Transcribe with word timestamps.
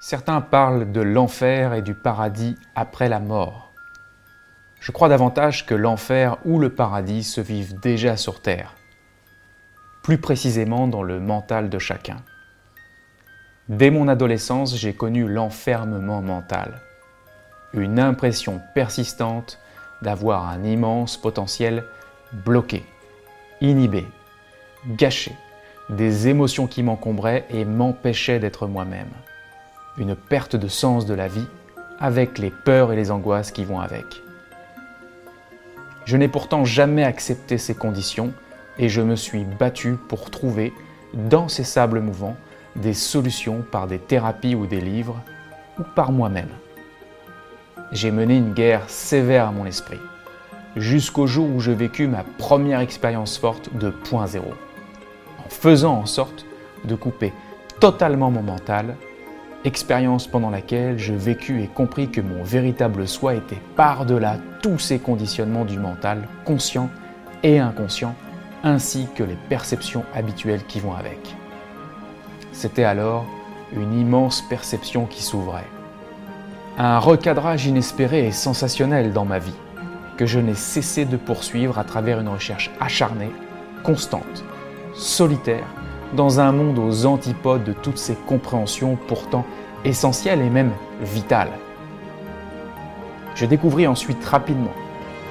Certains 0.00 0.40
parlent 0.40 0.92
de 0.92 1.00
l'enfer 1.00 1.74
et 1.74 1.82
du 1.82 1.92
paradis 1.92 2.54
après 2.76 3.08
la 3.08 3.18
mort. 3.18 3.72
Je 4.78 4.92
crois 4.92 5.08
davantage 5.08 5.66
que 5.66 5.74
l'enfer 5.74 6.38
ou 6.44 6.60
le 6.60 6.70
paradis 6.70 7.24
se 7.24 7.40
vivent 7.40 7.80
déjà 7.80 8.16
sur 8.16 8.40
Terre, 8.40 8.76
plus 10.04 10.18
précisément 10.18 10.86
dans 10.86 11.02
le 11.02 11.18
mental 11.18 11.68
de 11.68 11.80
chacun. 11.80 12.18
Dès 13.68 13.90
mon 13.90 14.06
adolescence, 14.06 14.76
j'ai 14.76 14.94
connu 14.94 15.26
l'enfermement 15.26 16.22
mental, 16.22 16.80
une 17.72 17.98
impression 17.98 18.62
persistante 18.76 19.58
d'avoir 20.00 20.48
un 20.48 20.62
immense 20.62 21.16
potentiel 21.16 21.82
bloqué, 22.32 22.86
inhibé, 23.60 24.06
gâché, 24.86 25.34
des 25.90 26.28
émotions 26.28 26.68
qui 26.68 26.84
m'encombraient 26.84 27.46
et 27.50 27.64
m'empêchaient 27.64 28.38
d'être 28.38 28.68
moi-même 28.68 29.10
une 29.98 30.14
perte 30.14 30.56
de 30.56 30.68
sens 30.68 31.06
de 31.06 31.14
la 31.14 31.28
vie 31.28 31.46
avec 31.98 32.38
les 32.38 32.50
peurs 32.50 32.92
et 32.92 32.96
les 32.96 33.10
angoisses 33.10 33.50
qui 33.50 33.64
vont 33.64 33.80
avec. 33.80 34.22
Je 36.04 36.16
n'ai 36.16 36.28
pourtant 36.28 36.64
jamais 36.64 37.04
accepté 37.04 37.58
ces 37.58 37.74
conditions 37.74 38.32
et 38.78 38.88
je 38.88 39.02
me 39.02 39.16
suis 39.16 39.44
battu 39.44 39.96
pour 40.08 40.30
trouver, 40.30 40.72
dans 41.12 41.48
ces 41.48 41.64
sables 41.64 42.00
mouvants, 42.00 42.36
des 42.76 42.94
solutions 42.94 43.64
par 43.70 43.86
des 43.86 43.98
thérapies 43.98 44.54
ou 44.54 44.66
des 44.66 44.80
livres, 44.80 45.20
ou 45.78 45.82
par 45.82 46.12
moi-même. 46.12 46.50
J'ai 47.92 48.10
mené 48.10 48.36
une 48.36 48.52
guerre 48.52 48.88
sévère 48.88 49.48
à 49.48 49.52
mon 49.52 49.66
esprit, 49.66 49.98
jusqu'au 50.76 51.26
jour 51.26 51.48
où 51.54 51.60
je 51.60 51.72
vécus 51.72 52.08
ma 52.08 52.22
première 52.22 52.80
expérience 52.80 53.36
forte 53.36 53.74
de 53.76 53.90
point 53.90 54.26
zéro, 54.26 54.52
en 55.44 55.48
faisant 55.48 55.94
en 55.94 56.06
sorte 56.06 56.46
de 56.84 56.94
couper 56.94 57.32
totalement 57.80 58.30
mon 58.30 58.42
mental 58.42 58.96
expérience 59.64 60.26
pendant 60.26 60.50
laquelle 60.50 60.98
je 60.98 61.14
vécus 61.14 61.62
et 61.64 61.66
compris 61.66 62.08
que 62.08 62.20
mon 62.20 62.42
véritable 62.42 63.08
soi 63.08 63.34
était 63.34 63.60
par-delà 63.76 64.36
tous 64.62 64.78
ces 64.78 64.98
conditionnements 64.98 65.64
du 65.64 65.78
mental, 65.78 66.28
conscient 66.44 66.88
et 67.42 67.58
inconscient, 67.58 68.14
ainsi 68.62 69.08
que 69.14 69.22
les 69.22 69.36
perceptions 69.48 70.04
habituelles 70.14 70.64
qui 70.66 70.80
vont 70.80 70.94
avec. 70.94 71.36
C'était 72.52 72.84
alors 72.84 73.24
une 73.72 73.98
immense 73.98 74.42
perception 74.48 75.06
qui 75.06 75.22
s'ouvrait. 75.22 75.66
Un 76.76 76.98
recadrage 76.98 77.66
inespéré 77.66 78.26
et 78.26 78.32
sensationnel 78.32 79.12
dans 79.12 79.24
ma 79.24 79.38
vie, 79.38 79.54
que 80.16 80.26
je 80.26 80.38
n'ai 80.38 80.54
cessé 80.54 81.04
de 81.04 81.16
poursuivre 81.16 81.78
à 81.78 81.84
travers 81.84 82.20
une 82.20 82.28
recherche 82.28 82.70
acharnée, 82.80 83.30
constante, 83.82 84.44
solitaire, 84.94 85.66
dans 86.14 86.40
un 86.40 86.52
monde 86.52 86.78
aux 86.78 87.06
antipodes 87.06 87.64
de 87.64 87.72
toutes 87.72 87.98
ces 87.98 88.14
compréhensions 88.14 88.96
pourtant 89.06 89.44
essentielles 89.84 90.40
et 90.40 90.50
même 90.50 90.72
vitales. 91.02 91.52
Je 93.34 93.46
découvris 93.46 93.86
ensuite 93.86 94.24
rapidement 94.24 94.72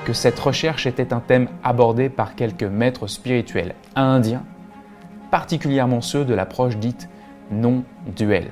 que 0.06 0.14
cette 0.14 0.40
recherche 0.40 0.88
était 0.88 1.14
un 1.14 1.20
thème 1.20 1.50
abordé 1.64 2.10
par 2.10 2.36
quelques 2.36 2.64
maîtres 2.64 3.08
spirituels 3.08 3.76
indiens, 3.96 4.44
particulièrement 5.32 6.02
ceux 6.02 6.24
de 6.24 6.34
l'approche 6.34 6.78
dite 6.78 7.10
non-duel. 7.52 8.48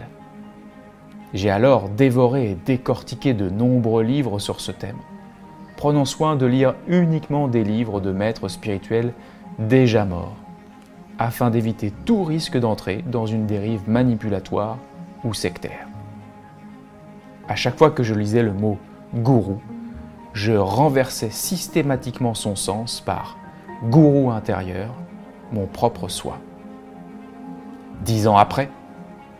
J'ai 1.33 1.49
alors 1.49 1.89
dévoré 1.89 2.51
et 2.51 2.55
décortiqué 2.55 3.33
de 3.33 3.49
nombreux 3.49 4.03
livres 4.03 4.39
sur 4.39 4.59
ce 4.59 4.71
thème, 4.71 4.97
prenant 5.77 6.05
soin 6.05 6.35
de 6.35 6.45
lire 6.45 6.75
uniquement 6.87 7.47
des 7.47 7.63
livres 7.63 8.01
de 8.01 8.11
maîtres 8.11 8.47
spirituels 8.47 9.13
déjà 9.59 10.05
morts 10.05 10.35
afin 11.19 11.49
d'éviter 11.49 11.91
tout 12.05 12.23
risque 12.23 12.57
d'entrer 12.57 13.03
dans 13.07 13.25
une 13.25 13.45
dérive 13.45 13.89
manipulatoire 13.89 14.77
ou 15.23 15.33
sectaire. 15.33 15.87
À 17.47 17.55
chaque 17.55 17.77
fois 17.77 17.91
que 17.91 18.03
je 18.03 18.13
lisais 18.13 18.43
le 18.43 18.53
mot 18.53 18.77
gourou, 19.13 19.59
je 20.33 20.53
renversais 20.53 21.29
systématiquement 21.29 22.33
son 22.33 22.55
sens 22.55 23.01
par 23.01 23.37
gourou 23.83 24.31
intérieur, 24.31 24.93
mon 25.51 25.65
propre 25.65 26.09
soi. 26.09 26.39
Dix 28.03 28.27
ans 28.27 28.35
après, 28.35 28.69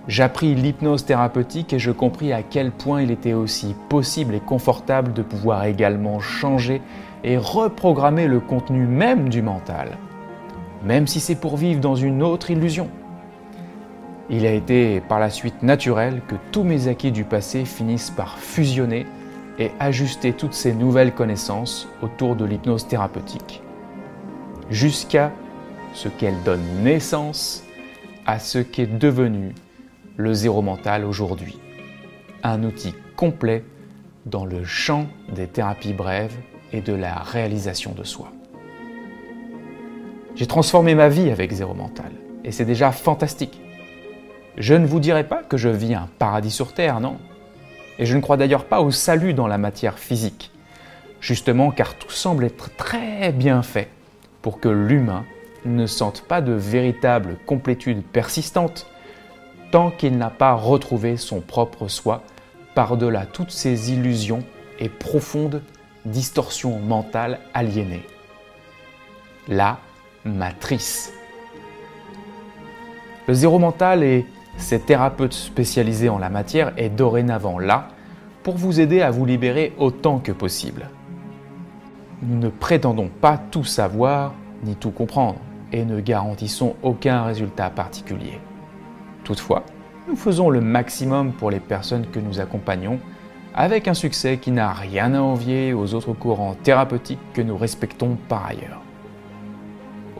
j'appris 0.07 0.55
l'hypnose 0.55 1.05
thérapeutique 1.05 1.73
et 1.73 1.79
je 1.79 1.91
compris 1.91 2.31
à 2.31 2.44
quel 2.44 2.71
point 2.71 3.01
il 3.01 3.11
était 3.11 3.33
aussi 3.33 3.75
possible 3.89 4.35
et 4.35 4.39
confortable 4.39 5.13
de 5.13 5.21
pouvoir 5.21 5.66
également 5.66 6.19
changer 6.19 6.81
et 7.23 7.38
reprogrammer 7.38 8.27
le 8.27 8.39
contenu 8.39 8.85
même 8.85 9.29
du 9.29 9.41
mental 9.41 9.97
même 10.85 11.07
si 11.07 11.19
c'est 11.19 11.35
pour 11.35 11.57
vivre 11.57 11.81
dans 11.81 11.96
une 11.96 12.23
autre 12.23 12.51
illusion. 12.51 12.90
Il 14.29 14.46
a 14.46 14.51
été 14.51 15.01
par 15.01 15.19
la 15.19 15.29
suite 15.29 15.63
naturel 15.63 16.22
que 16.28 16.35
tous 16.51 16.63
mes 16.63 16.88
acquis 16.88 17.12
du 17.12 17.23
passé 17.23 17.66
finissent 17.66 18.12
par 18.12 18.38
fusionner 18.40 19.06
et 19.59 19.72
ajuster 19.79 20.34
toutes 20.34 20.53
ces 20.53 20.74
nouvelles 20.74 21.13
connaissances 21.13 21.88
autour 22.01 22.35
de 22.35 22.45
l'hypnose 22.45 22.88
thérapeutique, 22.88 23.62
jusqu'à 24.69 25.31
ce 25.94 26.09
qu'elle 26.09 26.41
donne 26.44 26.63
naissance 26.84 27.63
à 28.25 28.40
ce 28.40 28.59
qu'est 28.59 28.88
devenu 28.88 29.53
le 30.18 30.34
zéro 30.34 30.62
mental 30.62 31.06
aujourd'hui, 31.06 31.57
un 32.44 32.63
outil 32.63 32.94
complet 33.16 33.63
dans 34.25 34.45
le 34.45 34.63
champ 34.66 35.07
des 35.34 35.47
thérapies 35.47 35.94
brèves 35.94 36.35
et 36.74 36.81
de 36.81 36.94
la 36.94 37.16
réalisation 37.16 37.94
de 37.94 38.03
soi. 38.03 38.31
J'ai 40.35 40.47
transformé 40.47 40.96
ma 40.96 41.07
vie 41.07 41.29
avec 41.29 41.53
Zéro 41.53 41.73
Mental, 41.73 42.12
et 42.44 42.51
c'est 42.51 42.66
déjà 42.66 42.91
fantastique. 42.91 43.62
Je 44.57 44.73
ne 44.73 44.85
vous 44.85 45.00
dirai 45.00 45.23
pas 45.23 45.44
que 45.44 45.56
je 45.56 45.69
vis 45.69 45.94
un 45.94 46.09
paradis 46.19 46.51
sur 46.51 46.73
Terre, 46.73 47.00
non. 47.00 47.18
Et 48.00 48.06
je 48.06 48.18
ne 48.18 48.22
crois 48.22 48.35
d'ailleurs 48.35 48.66
pas 48.66 48.81
au 48.81 48.91
salut 48.91 49.34
dans 49.34 49.47
la 49.47 49.57
matière 49.57 49.97
physique, 49.97 50.51
justement 51.22 51.72
car 51.72 51.95
tout 51.95 52.12
semble 52.12 52.44
être 52.44 52.69
très 52.75 53.31
bien 53.31 53.63
fait 53.63 53.88
pour 54.41 54.59
que 54.59 54.68
l'humain 54.68 55.24
ne 55.63 55.88
sente 55.88 56.22
pas 56.22 56.41
de 56.41 56.51
véritable 56.51 57.38
complétude 57.45 58.03
persistante 58.03 58.88
tant 59.72 59.90
qu'il 59.90 60.18
n'a 60.18 60.29
pas 60.29 60.53
retrouvé 60.53 61.16
son 61.16 61.40
propre 61.40 61.88
soi 61.88 62.24
par-delà 62.75 63.25
toutes 63.25 63.51
ces 63.51 63.94
illusions 63.94 64.44
et 64.79 64.90
profondes 64.90 65.62
distorsions 66.03 66.78
mentales 66.79 67.40
aliénées. 67.53 68.06
Là, 69.47 69.79
matrice. 70.25 71.13
Le 73.28 73.34
zéro 73.34 73.59
mental 73.59 74.03
et 74.03 74.25
ses 74.58 74.80
thérapeutes 74.80 75.34
spécialisés 75.34 76.09
en 76.09 76.18
la 76.18 76.30
matière 76.30 76.74
est 76.78 76.90
dorénavant 76.90 77.59
là 77.59 77.90
pour 78.44 78.58
vous 78.58 78.80
aider 78.80 79.02
à 79.02 79.12
vous 79.12 79.25
libérer 79.25 79.74
autant 79.78 80.19
que 80.19 80.31
possible. 80.31 80.90
Nous 82.22 82.38
ne 82.38 82.50
prétendons 82.50 83.09
pas 83.09 83.38
tout 83.38 83.63
savoir 83.63 84.34
ni 84.63 84.75
tout 84.75 84.91
comprendre 84.91 85.40
et 85.72 85.84
ne 85.86 86.00
garantissons 86.00 86.75
aucun 86.84 87.24
résultat 87.24 87.69
particulier. 87.69 88.40
Toutefois, 89.24 89.63
nous 90.07 90.16
faisons 90.16 90.50
le 90.50 90.62
maximum 90.62 91.34
pour 91.34 91.50
les 91.50 91.59
personnes 91.59 92.06
que 92.12 92.19
nous 92.19 92.40
accompagnons 92.40 93.00
avec 93.56 93.88
un 93.88 93.94
succès 93.94 94.38
qui 94.38 94.52
n'a 94.52 94.72
rien 94.72 95.13
à 95.13 95.22
envier 95.22 95.74
aux 95.74 95.94
autres 95.94 96.13
courants 96.13 96.56
thérapeutiques 96.56 97.34
que 97.34 97.42
nous 97.42 97.57
respectons 97.57 98.18
par 98.28 98.46
ailleurs. 98.46 98.84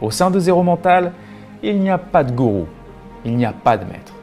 Au 0.00 0.10
sein 0.10 0.30
de 0.30 0.38
Zéro 0.38 0.62
Mental, 0.62 1.12
il 1.62 1.80
n'y 1.80 1.90
a 1.90 1.98
pas 1.98 2.24
de 2.24 2.32
gourou, 2.32 2.66
il 3.24 3.36
n'y 3.36 3.46
a 3.46 3.52
pas 3.52 3.76
de 3.76 3.84
maître. 3.84 4.14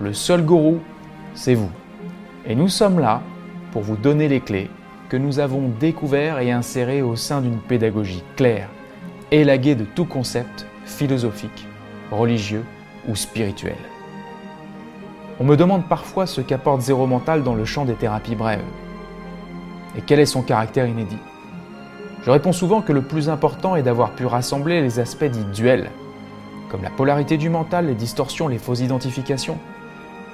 Le 0.00 0.12
seul 0.12 0.44
gourou, 0.44 0.78
c'est 1.34 1.54
vous. 1.54 1.70
Et 2.46 2.54
nous 2.54 2.68
sommes 2.68 3.00
là 3.00 3.20
pour 3.72 3.82
vous 3.82 3.96
donner 3.96 4.28
les 4.28 4.40
clés 4.40 4.70
que 5.08 5.16
nous 5.16 5.38
avons 5.40 5.68
découvertes 5.80 6.40
et 6.40 6.52
insérées 6.52 7.02
au 7.02 7.16
sein 7.16 7.40
d'une 7.40 7.58
pédagogie 7.58 8.22
claire, 8.36 8.68
élaguée 9.30 9.74
de 9.74 9.84
tout 9.84 10.04
concept 10.04 10.66
philosophique, 10.84 11.66
religieux 12.10 12.64
ou 13.08 13.16
spirituel. 13.16 13.76
On 15.40 15.44
me 15.44 15.56
demande 15.56 15.88
parfois 15.88 16.26
ce 16.26 16.40
qu'apporte 16.40 16.82
Zéro 16.82 17.06
Mental 17.06 17.42
dans 17.42 17.54
le 17.54 17.64
champ 17.64 17.84
des 17.84 17.94
thérapies 17.94 18.36
brèves 18.36 18.60
et 19.96 20.02
quel 20.02 20.20
est 20.20 20.26
son 20.26 20.42
caractère 20.42 20.86
inédit? 20.86 21.18
Je 22.22 22.30
réponds 22.30 22.52
souvent 22.52 22.82
que 22.82 22.92
le 22.92 23.00
plus 23.00 23.30
important 23.30 23.76
est 23.76 23.82
d'avoir 23.82 24.10
pu 24.10 24.26
rassembler 24.26 24.82
les 24.82 25.00
aspects 25.00 25.24
dits 25.24 25.44
duels, 25.54 25.90
comme 26.70 26.82
la 26.82 26.90
polarité 26.90 27.38
du 27.38 27.48
mental, 27.48 27.86
les 27.86 27.94
distorsions, 27.94 28.46
les 28.46 28.58
fausses 28.58 28.80
identifications, 28.80 29.58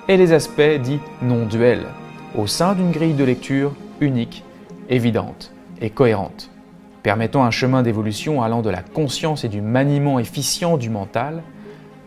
et 0.08 0.16
les 0.16 0.32
aspects 0.32 0.80
dits 0.82 1.00
non 1.22 1.46
duels, 1.46 1.86
au 2.36 2.48
sein 2.48 2.74
d'une 2.74 2.90
grille 2.90 3.14
de 3.14 3.24
lecture 3.24 3.72
unique, 4.00 4.44
évidente 4.88 5.52
et 5.80 5.90
cohérente, 5.90 6.50
permettant 7.04 7.44
un 7.44 7.52
chemin 7.52 7.84
d'évolution 7.84 8.42
allant 8.42 8.62
de 8.62 8.70
la 8.70 8.82
conscience 8.82 9.44
et 9.44 9.48
du 9.48 9.60
maniement 9.60 10.18
efficient 10.18 10.78
du 10.78 10.90
mental 10.90 11.42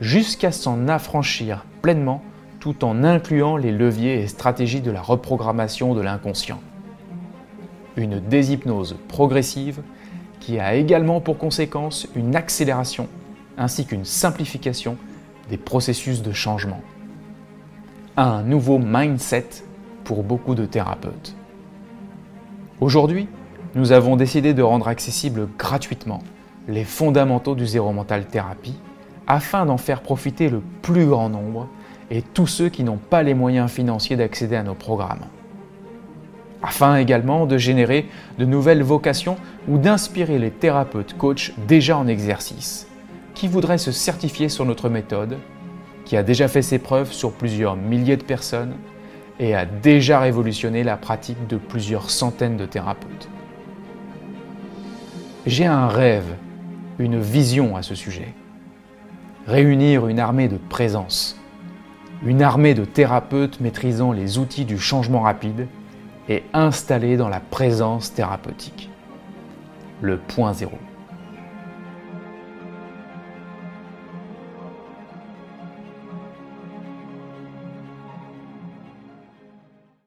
jusqu'à 0.01 0.51
s'en 0.51 0.89
affranchir 0.89 1.65
pleinement 1.81 2.21
tout 2.59 2.83
en 2.83 3.05
incluant 3.05 3.55
les 3.55 3.71
leviers 3.71 4.21
et 4.21 4.27
stratégies 4.27 4.81
de 4.81 4.91
la 4.91 5.01
reprogrammation 5.01 5.95
de 5.95 6.01
l'inconscient 6.01 6.59
une 7.99 8.19
déshypnose 8.19 8.95
progressive 9.07 9.81
qui 10.39 10.59
a 10.59 10.75
également 10.75 11.19
pour 11.19 11.37
conséquence 11.37 12.07
une 12.15 12.35
accélération 12.35 13.07
ainsi 13.57 13.85
qu'une 13.85 14.05
simplification 14.05 14.97
des 15.49 15.57
processus 15.57 16.21
de 16.21 16.31
changement. 16.31 16.81
un 18.17 18.43
nouveau 18.43 18.79
mindset 18.79 19.63
pour 20.03 20.23
beaucoup 20.23 20.53
de 20.53 20.65
thérapeutes. 20.65 21.35
Aujourd'hui, 22.81 23.29
nous 23.75 23.93
avons 23.93 24.17
décidé 24.17 24.53
de 24.53 24.61
rendre 24.61 24.87
accessibles 24.89 25.47
gratuitement 25.57 26.21
les 26.67 26.83
fondamentaux 26.83 27.55
du 27.55 27.65
zéro 27.65 27.93
mental 27.93 28.25
thérapie 28.25 28.75
afin 29.27 29.65
d'en 29.65 29.77
faire 29.77 30.01
profiter 30.01 30.49
le 30.49 30.61
plus 30.81 31.05
grand 31.05 31.29
nombre 31.29 31.67
et 32.11 32.21
tous 32.21 32.47
ceux 32.47 32.69
qui 32.69 32.83
n'ont 32.83 32.97
pas 32.97 33.23
les 33.23 33.33
moyens 33.33 33.71
financiers 33.71 34.17
d'accéder 34.17 34.55
à 34.55 34.63
nos 34.63 34.75
programmes. 34.75 35.25
Afin 36.61 36.97
également 36.97 37.45
de 37.45 37.57
générer 37.57 38.09
de 38.37 38.45
nouvelles 38.45 38.83
vocations 38.83 39.37
ou 39.67 39.77
d'inspirer 39.77 40.39
les 40.39 40.51
thérapeutes 40.51 41.17
coachs 41.17 41.53
déjà 41.67 41.97
en 41.97 42.07
exercice, 42.07 42.87
qui 43.33 43.47
voudraient 43.47 43.77
se 43.77 43.93
certifier 43.93 44.49
sur 44.49 44.65
notre 44.65 44.89
méthode, 44.89 45.37
qui 46.03 46.17
a 46.17 46.23
déjà 46.23 46.47
fait 46.47 46.61
ses 46.61 46.79
preuves 46.79 47.13
sur 47.13 47.31
plusieurs 47.31 47.75
milliers 47.75 48.17
de 48.17 48.23
personnes 48.23 48.73
et 49.39 49.55
a 49.55 49.65
déjà 49.65 50.19
révolutionné 50.19 50.83
la 50.83 50.97
pratique 50.97 51.47
de 51.47 51.55
plusieurs 51.55 52.09
centaines 52.09 52.57
de 52.57 52.65
thérapeutes? 52.65 53.29
J'ai 55.45 55.65
un 55.65 55.87
rêve, 55.87 56.35
une 56.97 57.19
vision 57.19 57.77
à 57.77 57.81
ce 57.81 57.95
sujet. 57.95 58.33
Réunir 59.47 60.07
une 60.07 60.19
armée 60.19 60.49
de 60.49 60.57
présence, 60.57 61.39
une 62.25 62.41
armée 62.41 62.73
de 62.73 62.83
thérapeutes 62.83 63.61
maîtrisant 63.61 64.11
les 64.11 64.37
outils 64.37 64.65
du 64.65 64.77
changement 64.77 65.21
rapide 65.21 65.67
et 66.29 66.43
installés 66.53 67.17
dans 67.17 67.27
la 67.27 67.39
présence 67.39 68.13
thérapeutique. 68.13 68.89
Le 70.01 70.17
point 70.17 70.53
zéro. 70.53 70.77